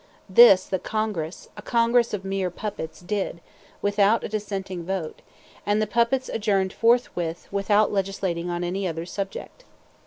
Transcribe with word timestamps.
This 0.27 0.65
the 0.65 0.79
Congress 0.79 1.47
a 1.55 1.61
Congress 1.61 2.11
of 2.11 2.25
mere 2.25 2.49
puppets 2.49 3.01
did, 3.01 3.39
without 3.83 4.23
a 4.23 4.29
dissenting 4.29 4.83
vote; 4.83 5.21
and 5.63 5.79
the 5.79 5.85
puppets 5.85 6.27
adjourned 6.27 6.73
forthwith 6.73 7.47
without 7.51 7.91
legislating 7.93 8.49
on 8.49 8.63
any 8.63 8.87
other 8.87 9.05
subject. 9.05 9.63